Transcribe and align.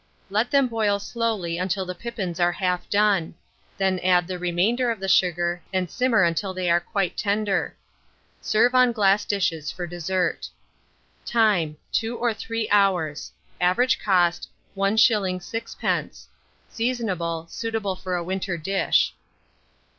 Let 0.31 0.49
them 0.49 0.67
boil 0.67 0.97
slowly 0.97 1.59
until 1.59 1.85
the 1.85 1.93
pippins 1.93 2.39
are 2.39 2.53
half 2.53 2.89
done; 2.89 3.35
then 3.77 3.99
add 3.99 4.25
the 4.27 4.39
remainder 4.39 4.89
of 4.89 4.99
the 4.99 5.07
sugar, 5.07 5.61
and 5.71 5.91
simmer 5.91 6.23
until 6.23 6.55
they 6.55 6.71
are 6.71 6.79
quite 6.79 7.15
tender. 7.15 7.77
Serve 8.41 8.73
on 8.73 8.93
glass 8.93 9.25
dishes 9.25 9.71
for 9.71 9.85
dessert. 9.85 10.49
Time. 11.23 11.77
2 11.91 12.17
to 12.17 12.33
3 12.33 12.67
hours. 12.71 13.31
Average 13.61 13.99
cost, 13.99 14.49
1s. 14.75 14.97
6d. 14.97 16.27
Seasonable. 16.71 17.45
Suitable 17.47 17.95
for 17.95 18.15
a 18.15 18.23
winter 18.23 18.57
dish. 18.57 19.13